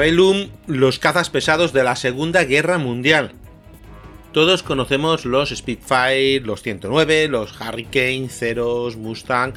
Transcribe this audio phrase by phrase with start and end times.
[0.00, 3.32] Parabellum, los cazas pesados de la Segunda Guerra Mundial.
[4.32, 9.52] Todos conocemos los Spitfire, los 109, los Hurricane, Ceros, Mustang,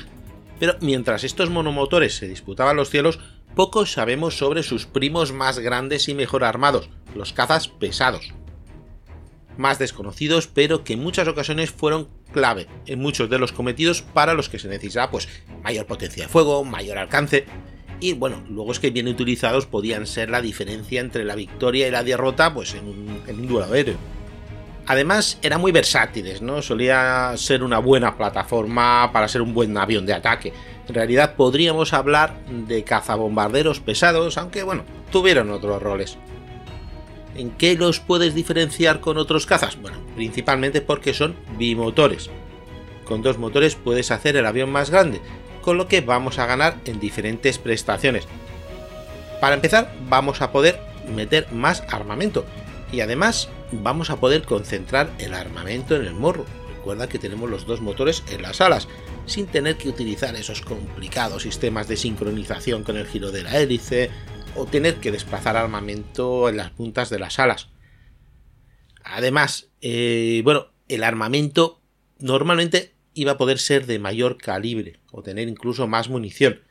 [0.60, 3.22] pero mientras estos monomotores se disputaban los cielos,
[3.56, 8.34] poco sabemos sobre sus primos más grandes y mejor armados, los cazas pesados.
[9.56, 14.34] Más desconocidos, pero que en muchas ocasiones fueron clave en muchos de los cometidos para
[14.34, 15.30] los que se necesitaba pues,
[15.64, 17.46] mayor potencia de fuego, mayor alcance,
[18.00, 21.92] y bueno, luego es que bien utilizados podían ser la diferencia entre la victoria y
[21.92, 23.98] la derrota pues en un, en duelo aéreo.
[24.86, 26.62] Además, eran muy versátiles, ¿no?
[26.62, 30.52] Solía ser una buena plataforma para ser un buen avión de ataque.
[30.88, 36.18] En realidad podríamos hablar de cazabombarderos pesados, aunque bueno, tuvieron otros roles.
[37.36, 39.82] ¿En qué los puedes diferenciar con otros cazas?
[39.82, 42.30] Bueno, principalmente porque son bimotores.
[43.06, 45.22] Con dos motores puedes hacer el avión más grande,
[45.64, 48.28] con lo que vamos a ganar en diferentes prestaciones.
[49.42, 50.80] Para empezar, vamos a poder
[51.14, 52.46] meter más armamento
[52.92, 56.46] y además vamos a poder concentrar el armamento en el morro.
[56.76, 58.88] Recuerda que tenemos los dos motores en las alas,
[59.26, 64.12] sin tener que utilizar esos complicados sistemas de sincronización con el giro de la hélice
[64.56, 67.70] o tener que desplazar armamento en las puntas de las alas.
[69.04, 71.82] Además, eh, bueno, el armamento
[72.20, 76.62] normalmente iba a poder ser de mayor calibre o tener incluso más munición.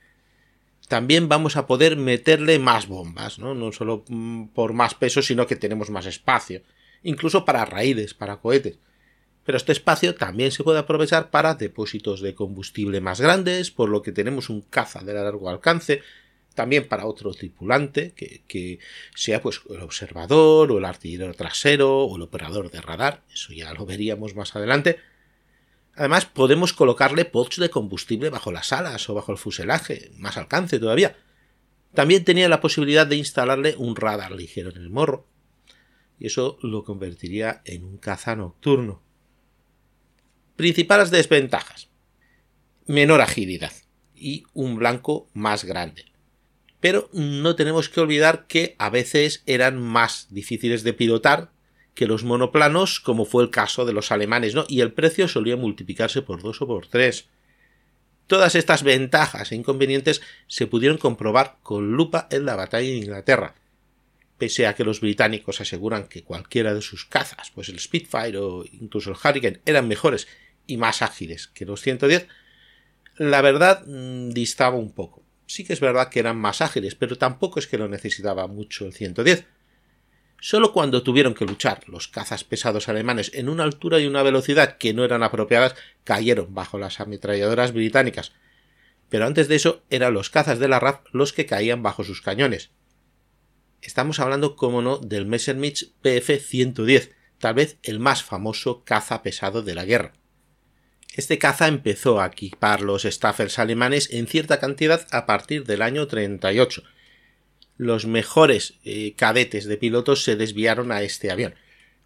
[0.89, 3.55] También vamos a poder meterle más bombas, ¿no?
[3.55, 6.63] No solo mm, por más peso, sino que tenemos más espacio.
[7.03, 8.79] Incluso para raíles, para cohetes.
[9.45, 14.03] Pero este espacio también se puede aprovechar para depósitos de combustible más grandes, por lo
[14.03, 16.03] que tenemos un caza de largo alcance,
[16.55, 18.79] también para otro tripulante, que,
[19.15, 23.73] sea pues el observador, o el artillero trasero, o el operador de radar, eso ya
[23.73, 24.99] lo veríamos más adelante,
[25.95, 30.79] Además, podemos colocarle pods de combustible bajo las alas o bajo el fuselaje, más alcance
[30.79, 31.17] todavía.
[31.95, 35.27] También tenía la posibilidad de instalarle un radar ligero en el morro,
[36.19, 39.03] y eso lo convertiría en un caza nocturno.
[40.57, 41.89] Principales desventajas.
[42.87, 43.73] Menor agilidad
[44.15, 46.07] y un blanco más grande.
[46.81, 51.52] Pero no tenemos que olvidar que a veces eran más difíciles de pilotar
[51.95, 54.65] que los monoplanos, como fue el caso de los alemanes, ¿no?
[54.69, 57.27] Y el precio solía multiplicarse por dos o por tres.
[58.27, 63.55] Todas estas ventajas e inconvenientes se pudieron comprobar con lupa en la batalla de Inglaterra.
[64.39, 68.65] Pese a que los británicos aseguran que cualquiera de sus cazas, pues el Spitfire o
[68.65, 70.27] incluso el Hurricane, eran mejores
[70.67, 72.27] y más ágiles que los 110,
[73.19, 75.23] la verdad mm, distaba un poco.
[75.47, 78.87] Sí que es verdad que eran más ágiles, pero tampoco es que lo necesitaba mucho
[78.87, 79.45] el 110
[80.45, 84.77] Solo cuando tuvieron que luchar los cazas pesados alemanes en una altura y una velocidad
[84.77, 88.33] que no eran apropiadas, cayeron bajo las ametralladoras británicas.
[89.09, 92.23] Pero antes de eso eran los cazas de la RAF los que caían bajo sus
[92.23, 92.71] cañones.
[93.83, 99.77] Estamos hablando, como no, del Messerschmitt PF-110, tal vez el más famoso caza pesado de
[99.77, 100.13] la guerra.
[101.15, 106.09] Este caza empezó a equipar los Staffers alemanes en cierta cantidad a partir del año
[106.09, 106.83] 38,
[107.77, 111.55] los mejores eh, cadetes de pilotos se desviaron a este avión.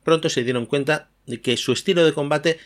[0.05, 2.59] Pronto se dieron cuenta de que su estilo de combate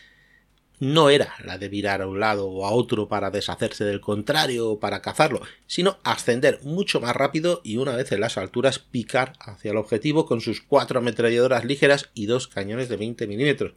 [0.79, 4.67] no era la de virar a un lado o a otro para deshacerse del contrario
[4.67, 9.33] o para cazarlo, sino ascender mucho más rápido y una vez en las alturas picar
[9.39, 13.73] hacia el objetivo con sus cuatro ametralladoras ligeras y dos cañones de 20 milímetros.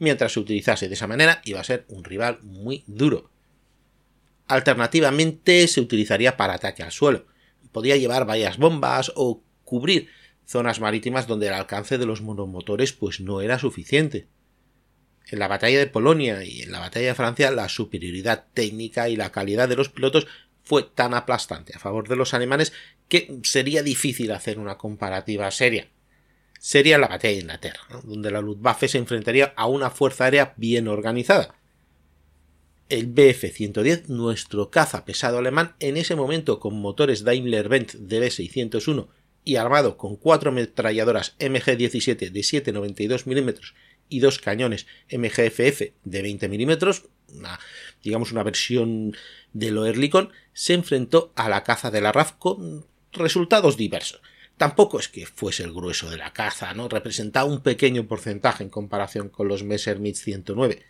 [0.00, 3.30] Mientras se utilizase de esa manera iba a ser un rival muy duro.
[4.48, 7.26] Alternativamente se utilizaría para ataque al suelo
[7.72, 10.08] podía llevar varias bombas o cubrir
[10.44, 14.28] zonas marítimas donde el alcance de los monomotores pues no era suficiente.
[15.26, 19.16] En la batalla de Polonia y en la batalla de Francia la superioridad técnica y
[19.16, 20.26] la calidad de los pilotos
[20.64, 22.72] fue tan aplastante a favor de los alemanes
[23.08, 25.88] que sería difícil hacer una comparativa seria.
[26.58, 30.88] Sería la batalla de Inglaterra, donde la Luftwaffe se enfrentaría a una fuerza aérea bien
[30.88, 31.54] organizada,
[32.88, 39.08] el Bf-110, nuestro caza pesado alemán, en ese momento con motores Daimler-Benz DB601
[39.44, 43.60] y armado con cuatro ametralladoras MG-17 de 7,92 mm
[44.08, 47.44] y dos cañones MGFF de 20 mm,
[48.02, 49.14] digamos una versión
[49.52, 54.22] de lo Oerlikon, se enfrentó a la caza de la RAF con resultados diversos.
[54.56, 56.88] Tampoco es que fuese el grueso de la caza, ¿no?
[56.88, 60.82] Representaba un pequeño porcentaje en comparación con los Messerschmitt 109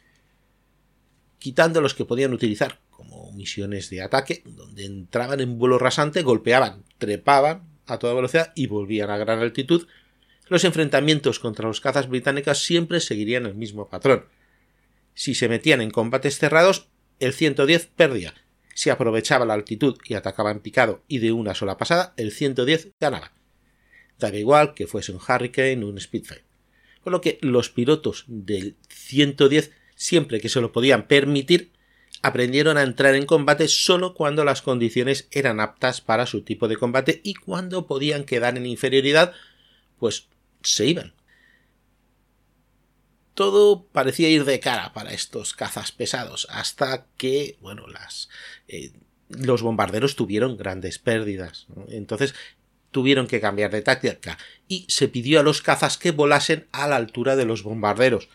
[1.39, 6.85] quitando los que podían utilizar como misiones de ataque, donde entraban en vuelo rasante, golpeaban,
[6.99, 9.87] trepaban a toda velocidad y volvían a gran altitud,
[10.49, 14.27] los enfrentamientos contra los cazas británicas siempre seguirían el mismo patrón.
[15.15, 16.89] Si se metían en combates cerrados,
[17.19, 18.35] el 110 perdía.
[18.75, 22.93] Si aprovechaba la altitud y atacaba en picado y de una sola pasada, el 110
[23.01, 23.33] ganaba.
[24.19, 26.45] Daba igual que fuese un Hurricane o un Spitfire.
[27.03, 31.73] Por lo que los pilotos del 110, siempre que se lo podían permitir,
[32.23, 36.77] aprendieron a entrar en combate solo cuando las condiciones eran aptas para su tipo de
[36.77, 39.33] combate y cuando podían quedar en inferioridad,
[39.99, 40.29] pues
[40.63, 41.15] se iban.
[43.35, 48.29] Todo parecía ir de cara para estos cazas pesados, hasta que, bueno, las,
[48.69, 48.93] eh,
[49.29, 51.67] los bombarderos tuvieron grandes pérdidas.
[51.89, 52.35] Entonces
[52.93, 56.97] tuvieron que cambiar de táctica y se pidió a los cazas que volasen a la
[56.97, 58.29] altura de los bombarderos.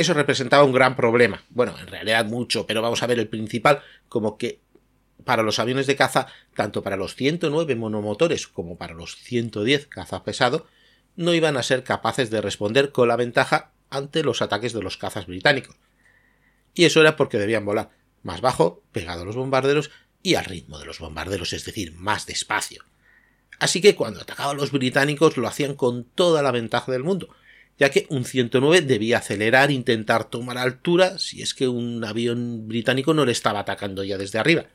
[0.00, 1.44] Eso representaba un gran problema.
[1.50, 4.62] Bueno, en realidad mucho, pero vamos a ver el principal, como que
[5.26, 6.26] para los aviones de caza,
[6.56, 10.66] tanto para los 109 monomotores como para los 110 caza pesado,
[11.16, 14.96] no iban a ser capaces de responder con la ventaja ante los ataques de los
[14.96, 15.76] cazas británicos.
[16.72, 17.90] Y eso era porque debían volar
[18.22, 19.90] más bajo, pegado a los bombarderos
[20.22, 22.86] y al ritmo de los bombarderos, es decir, más despacio.
[23.58, 27.28] Así que cuando atacaban los británicos lo hacían con toda la ventaja del mundo,
[27.80, 33.14] ya que un 109 debía acelerar, intentar tomar altura, si es que un avión británico
[33.14, 34.66] no le estaba atacando ya desde arriba.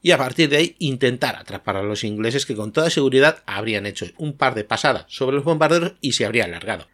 [0.00, 3.84] Y a partir de ahí intentar atrapar a los ingleses que con toda seguridad habrían
[3.84, 6.88] hecho un par de pasadas sobre los bombarderos y se habrían largado.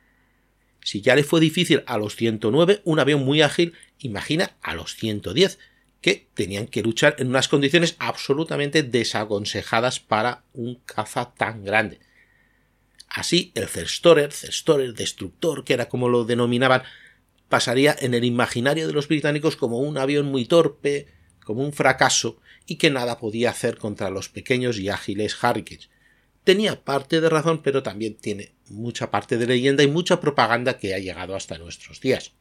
[0.82, 4.96] Si ya le fue difícil a los 109, un avión muy ágil, imagina a los
[4.96, 5.60] 110,
[6.00, 12.00] que tenían que luchar en unas condiciones absolutamente desaconsejadas para un caza tan grande.
[13.08, 16.82] Así, el Cerstorer, Cerstorer destructor, que era como lo denominaban,
[17.48, 21.08] pasaría en el imaginario de los británicos como un avión muy torpe,
[21.44, 25.88] como un fracaso, y que nada podía hacer contra los pequeños y ágiles Hurricanes.
[26.44, 30.94] Tenía parte de razón, pero también tiene mucha parte de leyenda y mucha propaganda que
[30.94, 32.32] ha llegado hasta nuestros días.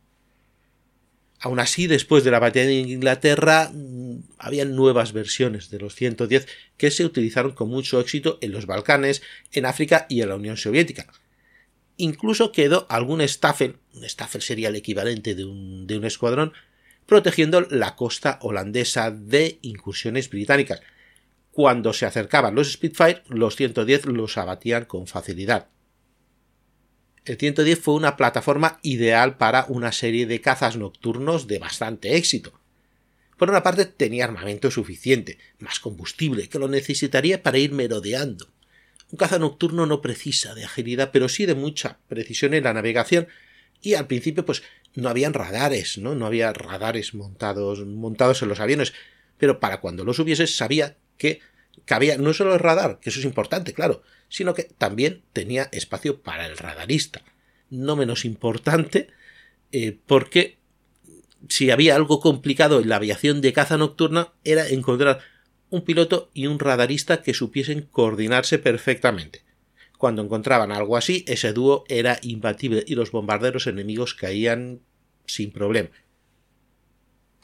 [1.39, 6.47] Aún así, después de la batalla de Inglaterra, mm, había nuevas versiones de los 110
[6.77, 10.57] que se utilizaron con mucho éxito en los Balcanes, en África y en la Unión
[10.57, 11.07] Soviética.
[11.97, 16.53] Incluso quedó algún Staffel, un Staffel sería el equivalente de un, de un escuadrón,
[17.05, 20.81] protegiendo la costa holandesa de incursiones británicas.
[21.51, 25.69] Cuando se acercaban los Spitfire, los 110 los abatían con facilidad
[27.27, 32.59] el 110 fue una plataforma ideal para una serie de cazas nocturnos de bastante éxito.
[33.37, 38.47] Por una parte tenía armamento suficiente, más combustible, que lo necesitaría para ir merodeando.
[39.11, 43.27] Un caza nocturno no precisa de agilidad, pero sí de mucha precisión en la navegación,
[43.81, 44.63] y al principio pues
[44.95, 46.15] no habían radares, ¿no?
[46.15, 48.93] No había radares montados, montados en los aviones,
[49.37, 51.41] pero para cuando los hubiese sabía que
[51.85, 56.21] cabía no solo el radar, que eso es importante, claro, sino que también tenía espacio
[56.21, 57.23] para el radarista.
[57.69, 59.07] No menos importante,
[59.71, 60.57] eh, porque
[61.49, 65.19] si había algo complicado en la aviación de caza nocturna era encontrar
[65.69, 69.43] un piloto y un radarista que supiesen coordinarse perfectamente.
[69.97, 74.81] Cuando encontraban algo así, ese dúo era imbatible y los bombarderos enemigos caían
[75.25, 75.89] sin problema.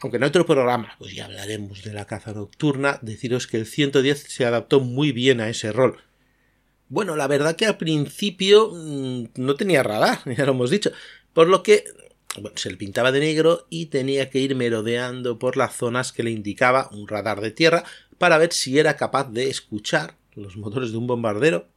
[0.00, 4.24] Aunque en otro programa, pues ya hablaremos de la caza nocturna, deciros que el 110
[4.28, 6.00] se adaptó muy bien a ese rol.
[6.88, 10.92] Bueno, la verdad que al principio mm, no tenía radar, ya lo hemos dicho,
[11.32, 11.84] por lo que
[12.56, 16.30] se le pintaba de negro y tenía que ir merodeando por las zonas que le
[16.30, 17.84] indicaba un radar de tierra
[18.18, 21.68] para ver si era capaz de escuchar los motores de un bombardero.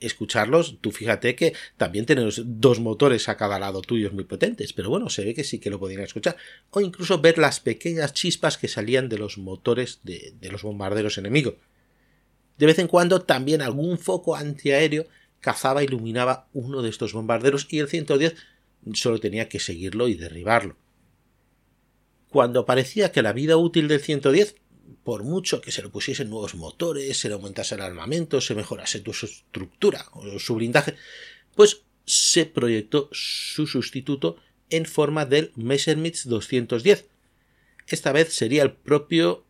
[0.00, 4.90] Escucharlos, tú fíjate que también tenemos dos motores a cada lado tuyos muy potentes, pero
[4.90, 6.36] bueno, se ve que sí que lo podían escuchar.
[6.70, 11.54] O incluso ver las pequeñas chispas que salían de los motores de, los bombarderos enemigos.
[12.58, 15.06] De vez en cuando también algún foco antiaéreo
[15.40, 18.34] cazaba e iluminaba uno de estos bombarderos y el 110
[18.92, 20.76] solo tenía que seguirlo y derribarlo.
[22.28, 24.56] Cuando parecía que la vida útil del 110,
[25.04, 29.02] por mucho que se le pusiesen nuevos motores, se le aumentase el armamento, se mejorase
[29.12, 30.94] su estructura o su blindaje,
[31.54, 34.36] pues se proyectó su sustituto
[34.70, 37.06] en forma del Messerschmitt 210.
[37.88, 39.44] Esta vez sería el propio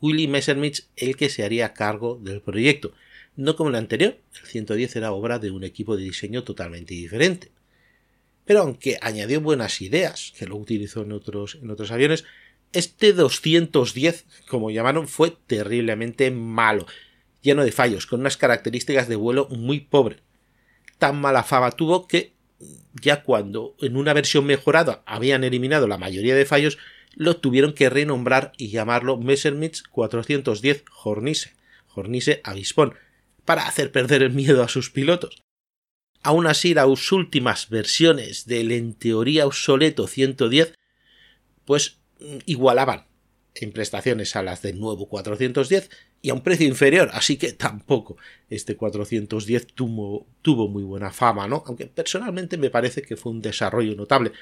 [0.00, 2.92] Willy Messerschmitt el que se haría cargo del proyecto.
[3.36, 7.50] No como el anterior, el 110 era obra de un equipo de diseño totalmente diferente.
[8.44, 12.24] Pero aunque añadió buenas ideas, que lo utilizó en otros, en otros aviones,
[12.72, 16.86] este 210, como llamaron, fue terriblemente malo,
[17.42, 20.20] lleno de fallos, con unas características de vuelo muy pobre.
[20.98, 22.32] Tan mala fama tuvo que
[23.00, 26.78] ya cuando en una versión mejorada habían eliminado la mayoría de fallos,
[27.14, 31.54] lo tuvieron que renombrar y llamarlo Messerschmitt 410 Hornisse,
[31.94, 32.94] Hornisse Avispón,
[33.44, 35.42] para hacer perder el miedo a sus pilotos.
[36.22, 40.74] Aún así, las últimas versiones del en teoría obsoleto 110,
[41.64, 41.98] pues
[42.46, 43.06] igualaban
[43.54, 45.90] en prestaciones a las del nuevo 410
[46.22, 48.16] y a un precio inferior, así que tampoco
[48.48, 50.26] este 410 tuvo,
[50.68, 51.62] muy buena fama, ¿no?
[51.66, 54.32] Aunque personalmente me parece que fue un desarrollo notable,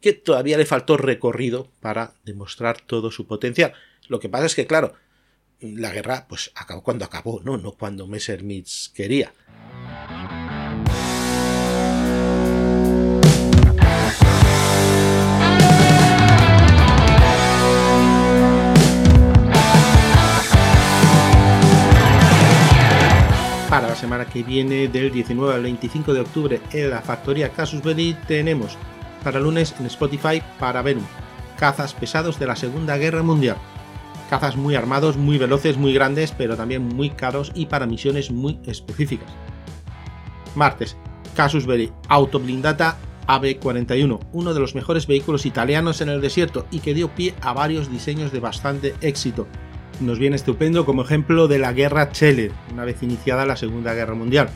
[0.00, 3.72] que todavía le faltó recorrido para demostrar todo su potencial.
[4.08, 4.94] Lo que pasa es que, claro,
[5.60, 7.56] la guerra pues acabó cuando acabó, ¿no?
[7.56, 9.32] No cuando Messerschmitt quería.
[23.74, 27.82] Para la semana que viene, del 19 al 25 de octubre, en la factoría Casus
[27.82, 28.78] Belli, tenemos
[29.24, 31.02] para lunes en Spotify para Venom,
[31.58, 33.56] cazas pesados de la Segunda Guerra Mundial.
[34.30, 38.60] Cazas muy armados, muy veloces, muy grandes, pero también muy caros y para misiones muy
[38.64, 39.28] específicas.
[40.54, 40.96] Martes,
[41.34, 46.94] Casus Belli Autoblindata AB41, uno de los mejores vehículos italianos en el desierto y que
[46.94, 49.48] dio pie a varios diseños de bastante éxito,
[50.00, 54.14] nos viene estupendo como ejemplo de la guerra Cheller, una vez iniciada la Segunda Guerra
[54.14, 54.48] Mundial.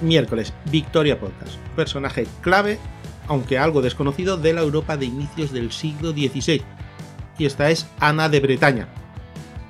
[0.00, 2.78] Miércoles, Victoria Podcast, personaje clave,
[3.28, 6.62] aunque algo desconocido, de la Europa de inicios del siglo XVI.
[7.38, 8.88] Y esta es Ana de Bretaña.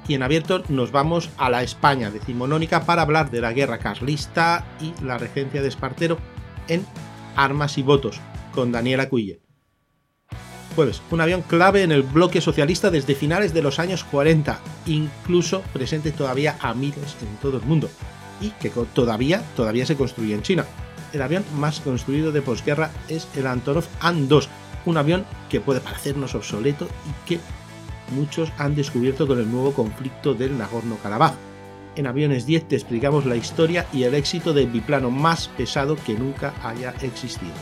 [0.09, 4.65] Y en abierto nos vamos a la España decimonónica para hablar de la guerra carlista
[4.81, 6.19] y la regencia de Espartero
[6.69, 6.85] en
[7.35, 8.21] Armas y Votos,
[8.53, 9.46] con Daniela Cuille.
[11.11, 16.13] Un avión clave en el bloque socialista desde finales de los años 40, incluso presente
[16.13, 17.89] todavía a miles en todo el mundo,
[18.43, 20.67] y que todavía, todavía se construye en China.
[21.15, 24.49] El avión más construido de posguerra es el Antonov An-2,
[24.85, 27.41] un avión que puede parecernos obsoleto y que
[28.15, 31.33] muchos han descubierto con el nuevo conflicto del Nagorno-Karabaj.
[31.97, 36.13] En Aviones 10 te explicamos la historia y el éxito del biplano más pesado que
[36.13, 37.55] nunca haya existido.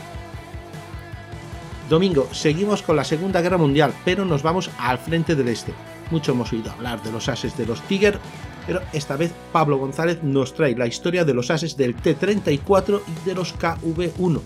[1.89, 5.71] Domingo, seguimos con la Segunda Guerra Mundial, pero nos vamos al frente del este.
[6.09, 8.19] Mucho hemos oído hablar de los ases de los Tiger,
[8.65, 13.29] pero esta vez Pablo González nos trae la historia de los ases del T-34 y
[13.29, 14.41] de los KV-1.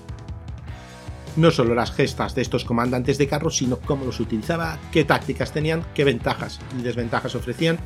[1.38, 5.54] No solo las gestas de estos comandantes de carros, sino cómo los utilizaba, qué tácticas
[5.54, 7.80] tenían, qué ventajas y desventajas ofrecían.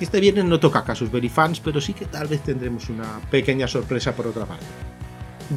[0.00, 3.68] Este viernes no toca Casus Belli fans, pero sí que tal vez tendremos una pequeña
[3.68, 4.66] sorpresa por otra parte.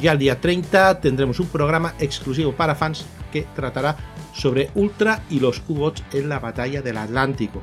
[0.00, 3.96] Ya el día 30 tendremos un programa exclusivo para fans que tratará
[4.32, 7.62] sobre Ultra y los U-Bots en la batalla del Atlántico.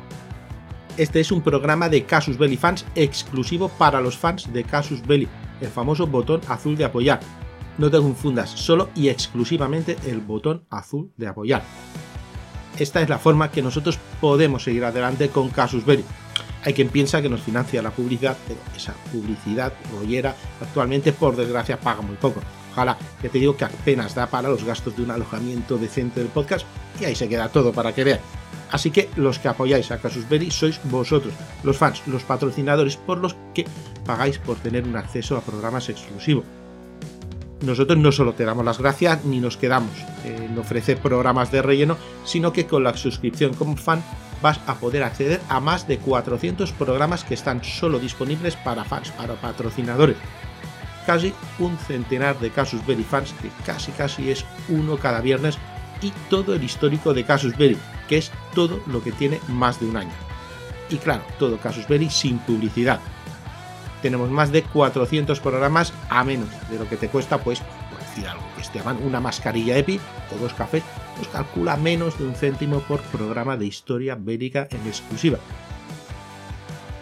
[0.98, 5.28] Este es un programa de Casus Belli fans exclusivo para los fans de Casus Belli,
[5.60, 7.20] el famoso botón azul de apoyar.
[7.78, 11.64] No te confundas, solo y exclusivamente el botón azul de apoyar.
[12.78, 16.04] Esta es la forma que nosotros podemos seguir adelante con Casus Belli.
[16.64, 21.80] Hay quien piensa que nos financia la publicidad, pero esa publicidad rollera actualmente, por desgracia,
[21.80, 22.42] paga muy poco.
[22.72, 26.30] Ojalá, que te digo que apenas da para los gastos de un alojamiento decente del
[26.30, 26.66] podcast
[27.00, 28.20] y ahí se queda todo para que vean.
[28.72, 33.18] Así que los que apoyáis a Casus Belli sois vosotros, los fans, los patrocinadores por
[33.18, 33.66] los que
[34.06, 36.46] pagáis por tener un acceso a programas exclusivos.
[37.62, 39.92] Nosotros no solo te damos las gracias ni nos quedamos
[40.24, 44.02] en ofrecer programas de relleno, sino que con la suscripción como fan
[44.42, 49.12] vas a poder acceder a más de 400 programas que están solo disponibles para fans,
[49.12, 50.18] para patrocinadores.
[51.06, 55.58] Casi un centenar de Casus Belli fans, que casi casi es uno cada viernes,
[56.02, 59.88] y todo el histórico de Casus Belli, que es todo lo que tiene más de
[59.88, 60.12] un año.
[60.90, 63.00] Y claro, todo Casus Belli sin publicidad.
[64.02, 68.28] Tenemos más de 400 programas a menos de lo que te cuesta, pues, por decir
[68.28, 70.00] algo, que te llaman una mascarilla EPI
[70.34, 70.84] o dos cafés
[71.22, 75.38] pues calcula menos de un céntimo por programa de historia bélica en exclusiva.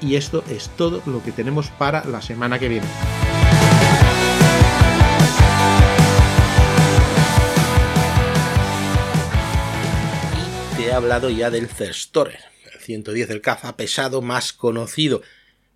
[0.02, 2.88] Y esto es todo lo que tenemos para la semana que viene.
[10.76, 12.40] Te he hablado ya del Cerstorer,
[12.74, 15.22] el 110, el caza pesado más conocido.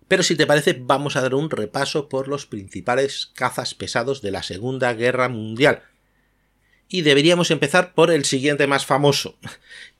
[0.06, 4.32] Pero si te parece, vamos a dar un repaso por los principales cazas pesados de
[4.32, 5.82] la Segunda Guerra Mundial
[6.88, 9.38] y deberíamos empezar por el siguiente más famoso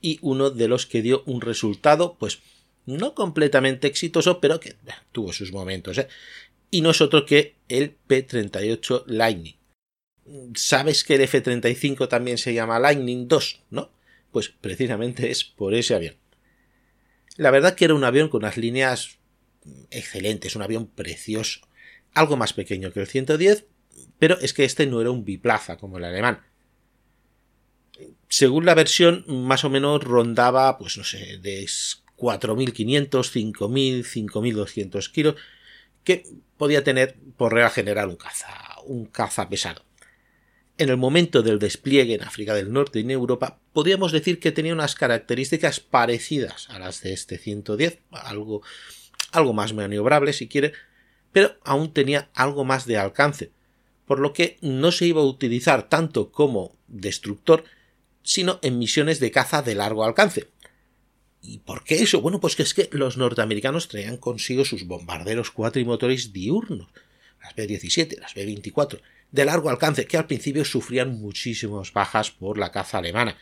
[0.01, 2.39] y uno de los que dio un resultado pues
[2.85, 4.75] no completamente exitoso pero que
[5.11, 6.07] tuvo sus momentos ¿eh?
[6.71, 9.55] y no es otro que el P-38 Lightning.
[10.55, 13.63] ¿Sabes que el F-35 también se llama Lightning 2?
[13.69, 13.91] ¿No?
[14.31, 16.15] Pues precisamente es por ese avión.
[17.37, 19.19] La verdad que era un avión con unas líneas
[19.91, 21.61] excelentes, un avión precioso.
[22.13, 23.65] Algo más pequeño que el 110,
[24.17, 26.41] pero es que este no era un biplaza como el alemán
[28.29, 31.63] según la versión, más o menos rondaba, pues no sé, de
[32.17, 35.35] 4.500, 5.000, 5.200 kilos,
[36.03, 36.23] que
[36.57, 38.49] podía tener por regla general un caza,
[38.85, 39.83] un caza pesado.
[40.77, 44.51] en el momento del despliegue en África del Norte y en Europa, podríamos decir que
[44.51, 48.61] tenía unas características parecidas a las de este 110, algo,
[49.31, 50.73] algo más maniobrable si quiere,
[51.31, 53.51] pero aún tenía algo más de alcance,
[54.05, 57.63] por lo que no se iba a utilizar tanto como destructor,
[58.25, 60.47] sino en misiones de caza de largo alcance.
[61.41, 62.21] ¿Y por qué eso?
[62.21, 66.89] Bueno, pues que es que los norteamericanos traían consigo sus bombarderos cuatrimotores diurnos,
[67.41, 68.99] las B-17, las B-24,
[69.31, 73.37] de largo alcance, que al principio sufrían muchísimas bajas por la caza alemana,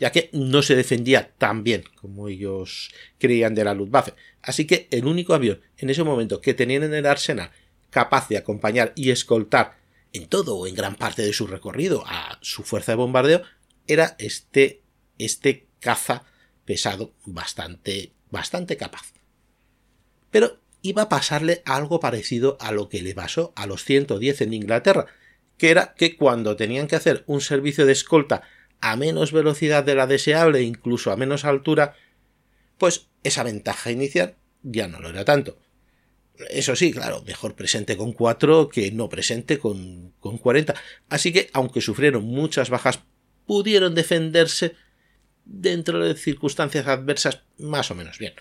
[0.00, 4.14] ya que no se defendía tan bien como ellos creían de la Luftwaffe.
[4.42, 7.52] Así que el único avión en ese momento que tenían en el arsenal
[7.90, 9.78] capaz de acompañar y escoltar
[10.12, 13.42] en todo o en gran parte de su recorrido a su fuerza de bombardeo
[13.86, 14.82] era este,
[15.18, 16.24] este caza
[16.64, 19.12] pesado bastante, bastante capaz.
[20.30, 24.54] Pero iba a pasarle algo parecido a lo que le pasó a los 110 en
[24.54, 25.06] Inglaterra,
[25.56, 28.42] que era que cuando tenían que hacer un servicio de escolta
[28.80, 31.94] a menos velocidad de la deseable, incluso a menos altura,
[32.76, 35.58] pues esa ventaja inicial ya no lo era tanto.
[36.50, 40.74] Eso sí, claro, mejor presente con 4 que no presente con, con 40.
[41.08, 43.00] Así que, aunque sufrieron muchas bajas,
[43.46, 44.76] pudieron defenderse
[45.44, 48.34] dentro de circunstancias adversas más o menos bien.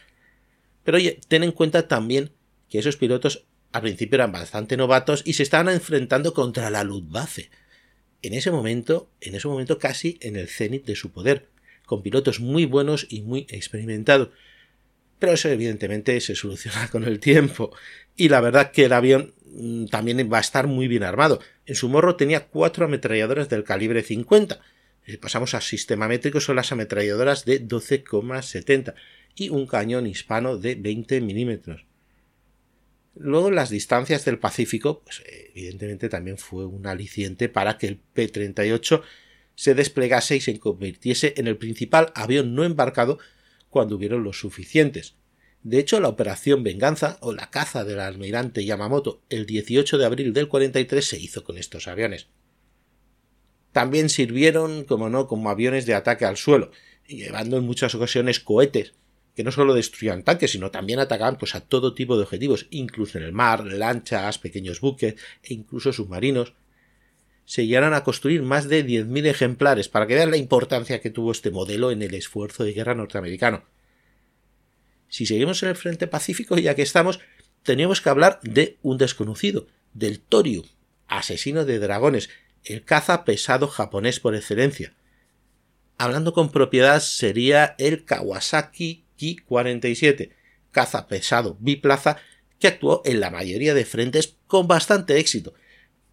[0.84, 2.32] Pero oye, ten en cuenta también
[2.70, 7.50] que esos pilotos al principio eran bastante novatos y se estaban enfrentando contra la Luftwaffe.
[8.22, 11.50] En ese momento, en ese momento casi en el cenit de su poder,
[11.86, 14.30] con pilotos muy buenos y muy experimentados.
[15.20, 17.76] Pero eso evidentemente se soluciona con el tiempo.
[18.16, 21.40] Y la verdad que el avión mm, también va a estar muy bien armado.
[21.66, 24.60] En su morro tenía cuatro ametralladoras del calibre 50.
[25.06, 28.96] Si pasamos a sistema métrico son las ametralladoras de 12,70
[29.36, 31.86] y un cañón hispano de 20 milímetros.
[33.16, 35.22] Luego, las distancias del Pacífico, pues
[35.54, 39.04] evidentemente también fue un aliciente para que el P-38
[39.56, 43.20] se desplegase y se convirtiese en el principal avión no embarcado
[43.70, 45.16] cuando hubieron los suficientes.
[45.62, 50.34] De hecho, la operación Venganza o la caza del almirante Yamamoto el 18 de abril
[50.34, 52.28] del 43 se hizo con estos aviones.
[53.74, 56.72] También sirvieron, como no, como aviones de ataque al suelo,
[57.08, 58.94] llevando en muchas ocasiones cohetes
[59.36, 63.18] que no solo destruían tanques, sino también atacaban pues, a todo tipo de objetivos, incluso
[63.18, 66.54] en el mar, lanchas, pequeños buques e incluso submarinos.
[67.46, 71.32] Se llegaron a construir más de 10.000 ejemplares para que vean la importancia que tuvo
[71.32, 73.66] este modelo en el esfuerzo de guerra norteamericano.
[75.10, 77.20] Si seguimos en el frente pacífico, ya que estamos,
[77.64, 80.64] teníamos que hablar de un desconocido, del Toriu,
[81.08, 82.30] asesino de dragones,
[82.66, 84.94] el caza pesado japonés por excelencia.
[85.98, 89.04] Hablando con propiedad sería el Kawasaki
[89.46, 90.32] 47,
[90.72, 92.18] caza pesado biplaza
[92.60, 95.54] que actuó en la mayoría de frentes con bastante éxito,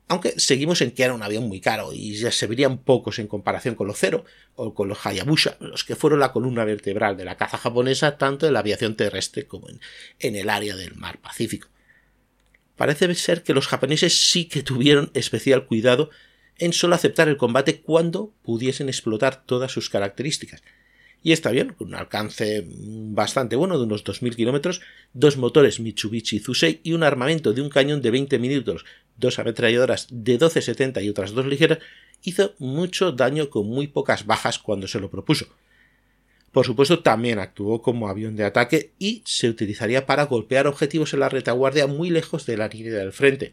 [0.08, 3.28] aunque seguimos en que era un avión muy caro y ya se verían pocos en
[3.28, 4.24] comparación con los Cero
[4.56, 8.46] o con los Hayabusa, los que fueron la columna vertebral de la caza japonesa tanto
[8.46, 9.80] en la aviación terrestre como en,
[10.18, 11.68] en el área del mar Pacífico.
[12.76, 16.10] Parece ser que los japoneses sí que tuvieron especial cuidado
[16.60, 20.62] en solo aceptar el combate cuando pudiesen explotar todas sus características,
[21.22, 24.80] y está bien, con un alcance bastante bueno de unos 2.000 kilómetros,
[25.12, 28.86] dos motores Mitsubishi Zusei y un armamento de un cañón de 20 milímetros,
[29.18, 31.78] dos ametralladoras de 12.70 y otras dos ligeras,
[32.22, 35.46] hizo mucho daño con muy pocas bajas cuando se lo propuso.
[36.52, 41.20] Por supuesto, también actuó como avión de ataque y se utilizaría para golpear objetivos en
[41.20, 43.52] la retaguardia muy lejos de la línea del frente.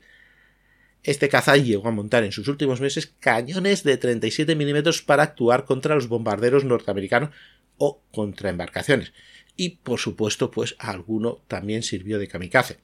[1.07, 5.63] Este caza llegó a montar en sus últimos meses cañones de 37 milímetros para actuar
[5.63, 7.29] contra los bombarderos norteamericanos
[7.77, 9.13] o contra embarcaciones.
[9.55, 12.79] Y por supuesto, pues alguno también sirvió de kamikaze.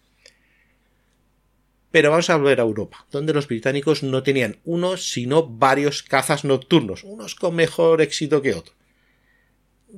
[1.91, 6.45] Pero vamos a volver a Europa, donde los británicos no tenían uno, sino varios cazas
[6.45, 8.77] nocturnos, unos con mejor éxito que otros.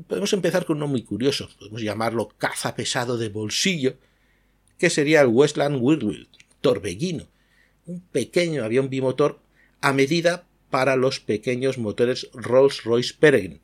[0.08, 3.98] Podemos empezar con uno muy curioso, podemos llamarlo caza pesado de bolsillo,
[4.80, 6.28] que sería el Westland Whirlwind,
[6.62, 7.28] torbellino,
[7.86, 9.40] un pequeño avión bimotor
[9.82, 13.62] a medida para los pequeños motores Rolls-Royce Peregrine,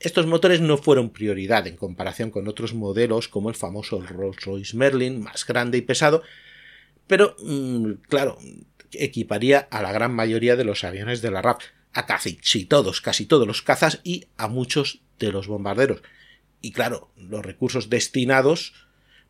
[0.00, 5.22] estos motores no fueron prioridad en comparación con otros modelos como el famoso Rolls-Royce Merlin,
[5.22, 6.22] más grande y pesado,
[7.06, 8.38] pero mm, claro,
[8.92, 11.58] equiparía a la gran mayoría de los aviones de la RAF,
[11.92, 12.34] a casi
[12.66, 16.02] todos, casi todos los cazas y a muchos de los bombarderos.
[16.60, 18.74] Y claro, los recursos destinados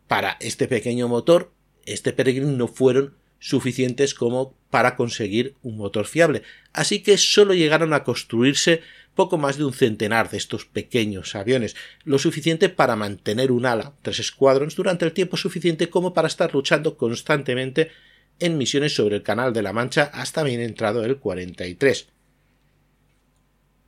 [0.07, 1.53] para este pequeño motor,
[1.85, 6.43] este Peregrine, no fueron suficientes como para conseguir un motor fiable,
[6.73, 8.81] así que solo llegaron a construirse
[9.15, 13.93] poco más de un centenar de estos pequeños aviones, lo suficiente para mantener un ala,
[14.01, 17.91] tres escuadrones, durante el tiempo suficiente como para estar luchando constantemente
[18.39, 22.09] en misiones sobre el Canal de la Mancha hasta bien entrado el 43.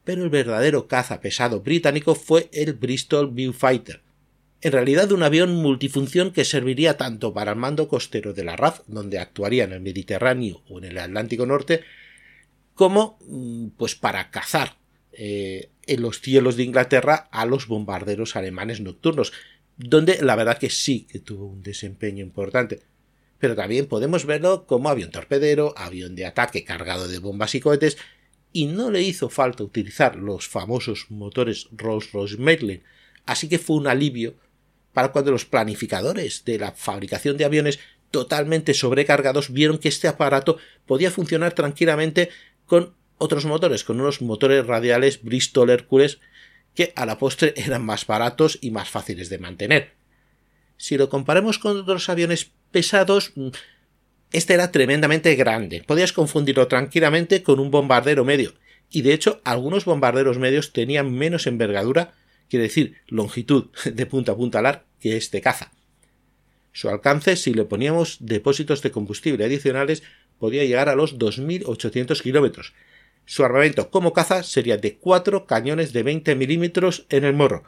[0.05, 4.01] pero el verdadero caza pesado británico fue el Bristol Viewfighter,
[4.61, 8.81] en realidad un avión multifunción que serviría tanto para el mando costero de la RAF,
[8.87, 11.81] donde actuaría en el Mediterráneo o en el Atlántico Norte,
[12.73, 14.77] como mm, pues para cazar
[15.11, 19.31] eh, en los cielos de Inglaterra a los bombarderos alemanes nocturnos,
[19.77, 22.81] donde la verdad que sí que tuvo un desempeño importante.
[23.39, 27.97] Pero también podemos verlo como avión torpedero, avión de ataque cargado de bombas y cohetes,
[28.53, 32.81] y no le hizo falta utilizar los famosos motores Rolls-Royce Merlin,
[33.25, 34.35] así que fue un alivio
[35.11, 37.79] cuando los planificadores de la fabricación de aviones
[38.11, 42.29] totalmente sobrecargados vieron que este aparato podía funcionar tranquilamente
[42.65, 46.19] con otros motores, con unos motores radiales Bristol Hercules
[46.75, 49.93] que a la postre eran más baratos y más fáciles de mantener.
[50.77, 53.49] Si lo comparamos con otros aviones pesados, mm,
[54.31, 55.83] este era tremendamente grande.
[55.85, 58.53] Podías confundirlo tranquilamente con un bombardero medio.
[58.89, 62.13] Y de hecho, algunos bombarderos medios tenían menos envergadura,
[62.49, 65.71] quiere decir longitud de punta a punta alar, que este caza.
[66.71, 70.03] Su alcance, si le poníamos depósitos de combustible adicionales,
[70.37, 72.73] podía llegar a los 2.800 kilómetros.
[73.25, 77.63] Su armamento como caza sería de cuatro cañones de 20 milímetros en el morro.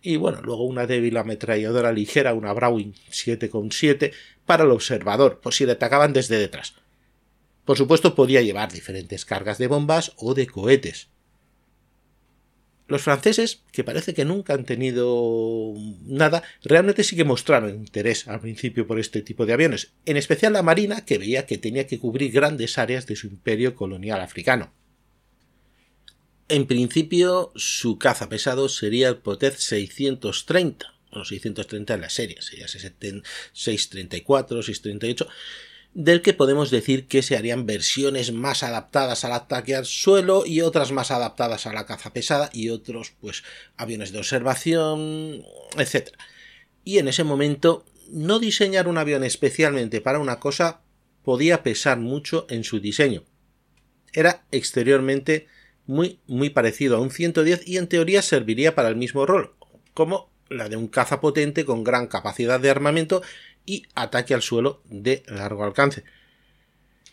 [0.00, 4.12] Y bueno, luego una débil ametralladora ligera, una Browning 7,7
[4.46, 6.74] para el observador, por si le atacaban desde detrás.
[7.64, 11.08] Por supuesto, podía llevar diferentes cargas de bombas o de cohetes.
[12.92, 15.72] Los franceses, que parece que nunca han tenido
[16.04, 20.52] nada, realmente sí que mostraron interés al principio por este tipo de aviones, en especial
[20.52, 24.74] la Marina, que veía que tenía que cubrir grandes áreas de su imperio colonial africano.
[26.50, 32.68] En principio, su caza pesado sería el Potez 630, bueno, 630 en la serie, sería
[32.68, 35.28] 634, 638,
[35.94, 40.62] del que podemos decir que se harían versiones más adaptadas al ataque al suelo y
[40.62, 43.42] otras más adaptadas a la caza pesada y otros pues
[43.76, 45.42] aviones de observación,
[45.76, 46.08] etc.
[46.84, 50.80] Y en ese momento no diseñar un avión especialmente para una cosa
[51.24, 53.22] podía pesar mucho en su diseño.
[54.12, 55.46] Era exteriormente
[55.86, 59.54] muy muy parecido a un 110 y en teoría serviría para el mismo rol,
[59.94, 63.22] como la de un caza potente con gran capacidad de armamento
[63.64, 66.04] y ataque al suelo de largo alcance.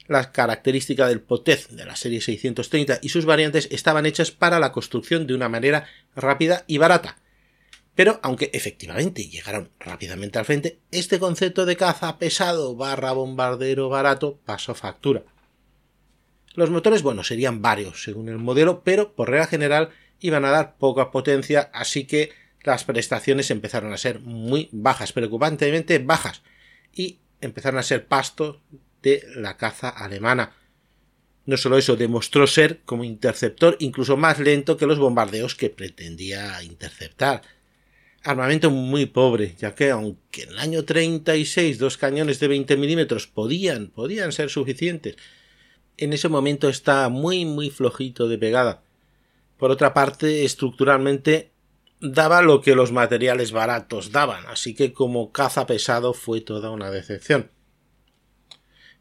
[0.07, 4.71] La característica del Potez de la serie 630 y sus variantes estaban hechas para la
[4.71, 7.17] construcción de una manera rápida y barata.
[7.93, 14.39] Pero aunque efectivamente llegaron rápidamente al frente, este concepto de caza pesado barra bombardero barato
[14.45, 15.23] pasó factura.
[16.55, 20.77] Los motores, bueno, serían varios según el modelo, pero por regla general iban a dar
[20.77, 22.31] poca potencia, así que
[22.69, 26.41] las prestaciones empezaron a ser muy bajas, preocupantemente bajas,
[26.93, 28.61] y empezaron a ser pasto
[29.01, 30.55] de la caza alemana.
[31.45, 36.61] No solo eso, demostró ser como interceptor incluso más lento que los bombardeos que pretendía
[36.63, 37.41] interceptar.
[38.23, 43.27] Armamento muy pobre, ya que aunque en el año 36 dos cañones de 20 milímetros
[43.27, 45.15] podían, podían ser suficientes,
[45.97, 48.83] en ese momento está muy muy flojito de pegada.
[49.57, 51.48] Por otra parte, estructuralmente
[51.99, 56.91] daba lo que los materiales baratos daban, así que como caza pesado fue toda una
[56.91, 57.51] decepción.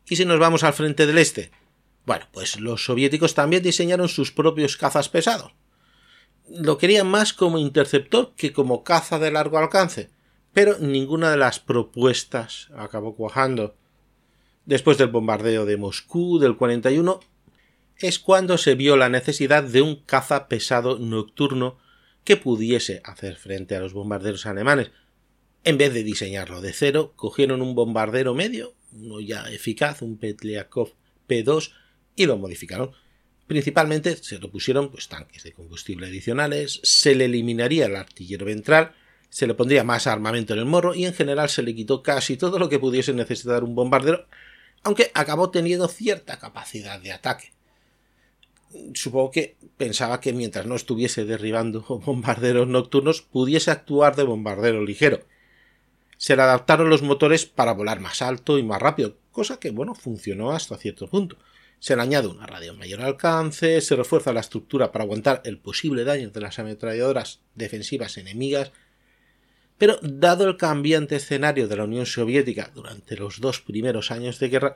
[0.09, 1.51] ¿Y si nos vamos al frente del este?
[2.07, 5.53] Bueno, pues los soviéticos también diseñaron sus propios cazas pesados.
[6.49, 10.11] Lo querían más como interceptor que como caza de largo alcance,
[10.55, 13.77] pero ninguna de las propuestas acabó cuajando.
[14.65, 17.21] Después del bombardeo de Moscú del 41,
[17.97, 21.79] es cuando se vio la necesidad de un caza pesado nocturno
[22.25, 24.91] que pudiese hacer frente a los bombarderos alemanes.
[25.65, 30.93] En vez de diseñarlo de cero, cogieron un bombardero medio, uno ya eficaz, un Petliakov
[31.29, 31.73] P2,
[32.17, 32.93] y lo modificaron.
[33.47, 38.95] Principalmente se lo pusieron pues, tanques de combustible adicionales, se le eliminaría el artillero ventral,
[39.31, 42.37] se le pondría más armamento en el morro y en general se le quitó casi
[42.37, 44.27] todo lo que pudiese necesitar un bombardero,
[44.83, 47.53] aunque acabó teniendo cierta capacidad de ataque
[48.95, 55.21] supongo que pensaba que mientras no estuviese derribando bombarderos nocturnos pudiese actuar de bombardero ligero.
[56.17, 59.95] Se le adaptaron los motores para volar más alto y más rápido, cosa que bueno
[59.95, 61.37] funcionó hasta cierto punto.
[61.79, 66.03] Se le añade una radio mayor alcance, se refuerza la estructura para aguantar el posible
[66.03, 68.73] daño de las ametralladoras defensivas enemigas,
[69.79, 74.49] pero dado el cambiante escenario de la Unión Soviética durante los dos primeros años de
[74.49, 74.75] guerra,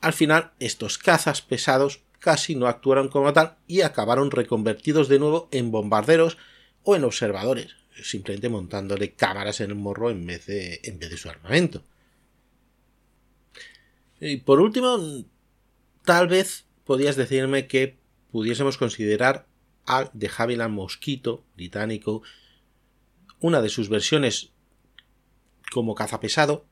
[0.00, 5.48] al final estos cazas pesados casi no actuaron como tal y acabaron reconvertidos de nuevo
[5.50, 6.38] en bombarderos
[6.84, 11.16] o en observadores, simplemente montándole cámaras en el morro en vez de, en vez de
[11.16, 11.82] su armamento.
[14.20, 14.98] Y por último,
[16.04, 17.98] tal vez podías decirme que
[18.30, 19.48] pudiésemos considerar
[19.84, 22.22] al de Havilland Mosquito británico,
[23.40, 24.52] una de sus versiones
[25.72, 26.66] como caza pesado,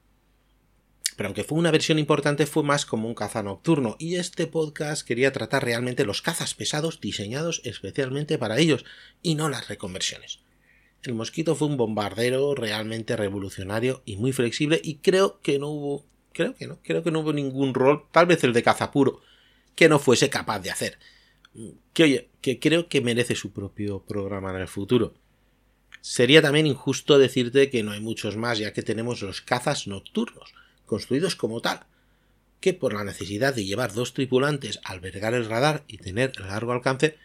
[1.20, 5.06] pero aunque fue una versión importante fue más como un caza nocturno y este podcast
[5.06, 8.86] quería tratar realmente los cazas pesados diseñados especialmente para ellos
[9.20, 10.38] y no las reconversiones.
[11.02, 16.06] El Mosquito fue un bombardero realmente revolucionario y muy flexible y creo que no hubo
[16.32, 19.20] creo que no, creo que no hubo ningún rol, tal vez el de caza puro,
[19.74, 20.98] que no fuese capaz de hacer.
[21.92, 25.12] Que oye, que creo que merece su propio programa en el futuro.
[26.00, 30.54] Sería también injusto decirte que no hay muchos más, ya que tenemos los cazas nocturnos,
[30.90, 31.86] construidos como tal,
[32.58, 37.16] que por la necesidad de llevar dos tripulantes, albergar el radar y tener largo alcance,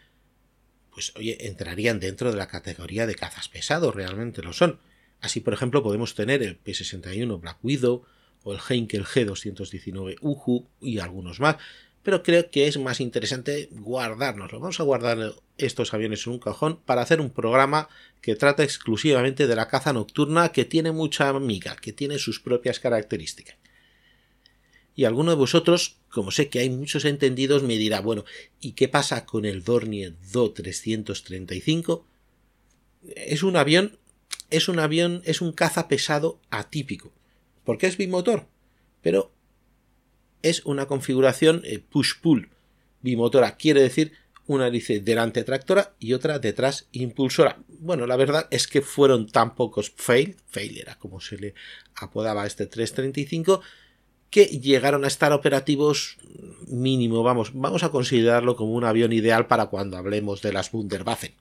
[0.92, 4.78] pues oye, entrarían dentro de la categoría de cazas pesados, realmente lo son.
[5.20, 8.04] Así, por ejemplo, podemos tener el P-61 Black Widow
[8.44, 11.56] o el Heinkel G219 Uhu y algunos más,
[12.04, 14.60] pero creo que es más interesante guardárnoslo.
[14.60, 17.88] Vamos a guardar estos aviones en un cajón para hacer un programa
[18.20, 22.80] que trata exclusivamente de la caza nocturna que tiene mucha amiga, que tiene sus propias
[22.80, 23.56] características.
[24.94, 28.24] Y alguno de vosotros, como sé que hay muchos entendidos, me dirá, bueno,
[28.60, 32.06] ¿y qué pasa con el Dornier Do 335?
[33.14, 33.98] Es un avión,
[34.50, 37.12] es un avión, es un caza pesado atípico.
[37.64, 38.46] porque es bimotor?
[39.02, 39.32] Pero
[40.42, 42.48] es una configuración eh, push-pull
[43.02, 43.56] bimotora.
[43.56, 44.12] Quiere decir
[44.46, 47.58] una hélice delante tractora y otra detrás impulsora.
[47.68, 51.54] Bueno, la verdad es que fueron tan pocos fail, fail era como se le
[51.94, 53.60] apodaba a este 335,
[54.30, 56.18] que llegaron a estar operativos
[56.66, 61.34] mínimo, vamos, vamos a considerarlo como un avión ideal para cuando hablemos de las Wunderwaffen.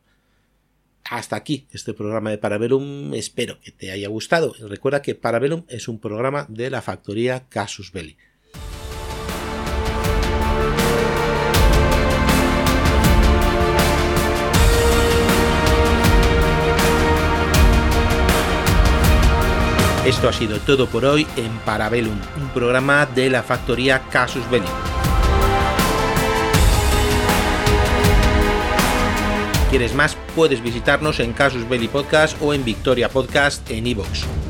[1.07, 4.55] Hasta aquí este programa de Parabellum, espero que te haya gustado.
[4.59, 8.17] Recuerda que Parabellum es un programa de la factoría Casus Belli.
[20.05, 24.67] Esto ha sido todo por hoy en Parabellum, un programa de la factoría Casus Belli.
[29.71, 30.15] ¿Quieres más?
[30.35, 34.44] Puedes visitarnos en Casus Belli Podcast o en Victoria Podcast en iVoox.